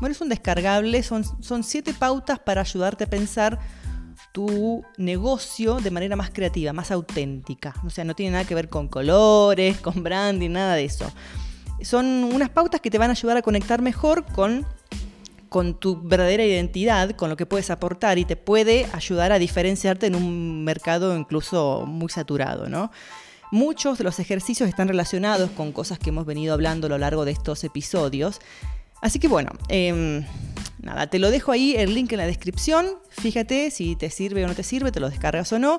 bueno, 0.00 0.12
es 0.12 0.20
un 0.20 0.28
descargable, 0.28 1.02
son, 1.02 1.24
son 1.42 1.62
siete 1.62 1.92
pautas 1.92 2.38
para 2.38 2.62
ayudarte 2.62 3.04
a 3.04 3.06
pensar 3.06 3.58
tu 4.32 4.84
negocio 4.96 5.76
de 5.76 5.92
manera 5.92 6.16
más 6.16 6.30
creativa, 6.30 6.72
más 6.72 6.90
auténtica. 6.90 7.72
O 7.86 7.90
sea, 7.90 8.02
no 8.02 8.14
tiene 8.14 8.32
nada 8.32 8.44
que 8.44 8.56
ver 8.56 8.68
con 8.68 8.88
colores, 8.88 9.78
con 9.78 10.02
branding, 10.02 10.50
nada 10.50 10.74
de 10.74 10.84
eso. 10.84 11.12
Son 11.82 12.04
unas 12.04 12.50
pautas 12.50 12.80
que 12.80 12.90
te 12.90 12.98
van 12.98 13.10
a 13.10 13.12
ayudar 13.12 13.36
a 13.36 13.42
conectar 13.42 13.80
mejor 13.80 14.24
con, 14.24 14.66
con 15.54 15.78
tu 15.78 16.02
verdadera 16.02 16.44
identidad, 16.44 17.12
con 17.12 17.30
lo 17.30 17.36
que 17.36 17.46
puedes 17.46 17.70
aportar 17.70 18.18
y 18.18 18.24
te 18.24 18.34
puede 18.34 18.88
ayudar 18.92 19.30
a 19.30 19.38
diferenciarte 19.38 20.06
en 20.06 20.16
un 20.16 20.64
mercado 20.64 21.16
incluso 21.16 21.84
muy 21.86 22.08
saturado, 22.08 22.68
¿no? 22.68 22.90
Muchos 23.52 23.98
de 23.98 24.02
los 24.02 24.18
ejercicios 24.18 24.68
están 24.68 24.88
relacionados 24.88 25.52
con 25.52 25.70
cosas 25.70 26.00
que 26.00 26.10
hemos 26.10 26.26
venido 26.26 26.54
hablando 26.54 26.88
a 26.88 26.90
lo 26.90 26.98
largo 26.98 27.24
de 27.24 27.30
estos 27.30 27.62
episodios. 27.62 28.40
Así 29.00 29.20
que 29.20 29.28
bueno, 29.28 29.52
em, 29.68 30.24
nada, 30.82 31.06
te 31.06 31.20
lo 31.20 31.30
dejo 31.30 31.52
ahí 31.52 31.76
el 31.76 31.94
link 31.94 32.10
en 32.10 32.18
la 32.18 32.26
descripción. 32.26 32.86
Fíjate 33.10 33.70
si 33.70 33.94
te 33.94 34.10
sirve 34.10 34.44
o 34.44 34.48
no 34.48 34.56
te 34.56 34.64
sirve, 34.64 34.90
te 34.90 34.98
lo 34.98 35.08
descargas 35.08 35.52
o 35.52 35.60
no. 35.60 35.76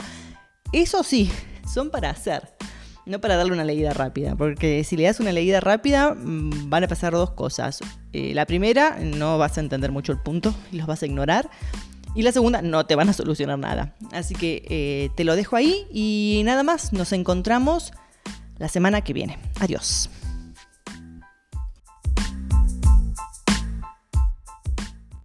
Eso 0.72 1.04
sí, 1.04 1.30
son 1.68 1.90
para 1.90 2.12
hacer, 2.12 2.48
no 3.06 3.22
para 3.22 3.36
darle 3.36 3.54
una 3.54 3.64
leída 3.64 3.94
rápida, 3.94 4.36
porque 4.36 4.84
si 4.84 4.98
le 4.98 5.04
das 5.04 5.20
una 5.20 5.32
leída 5.32 5.60
rápida 5.60 6.14
mm, 6.14 6.70
van 6.70 6.84
a 6.84 6.88
pasar 6.88 7.14
dos 7.14 7.32
cosas. 7.32 7.80
Eh, 8.14 8.34
la 8.34 8.46
primera, 8.46 8.98
no 9.00 9.38
vas 9.38 9.58
a 9.58 9.62
entender 9.62 9.92
mucho 9.92 10.12
el 10.12 10.20
punto 10.20 10.54
y 10.72 10.78
los 10.78 10.88
vas 10.88 11.04
a 11.04 11.06
ignorar. 11.06 11.50
Y 12.16 12.22
la 12.22 12.32
segunda, 12.32 12.62
no 12.62 12.86
te 12.86 12.96
van 12.96 13.10
a 13.10 13.14
solucionar 13.14 13.60
nada. 13.60 13.94
Así 14.14 14.36
que 14.36 14.66
eh, 14.70 15.10
te 15.16 15.26
lo 15.26 15.36
dejo 15.36 15.58
ahí 15.58 15.86
y 15.92 16.42
nada 16.46 16.64
más, 16.64 16.94
nos 16.94 17.12
encontramos 17.12 17.92
la 18.58 18.70
semana 18.70 19.02
que 19.02 19.12
viene. 19.12 19.38
Adiós. 19.60 20.10